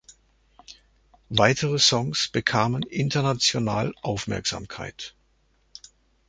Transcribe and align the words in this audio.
Weitere 1.29 1.77
Songs 1.77 2.27
bekamen 2.29 2.81
international 2.81 3.93
Aufmerksamkeit. 4.01 5.13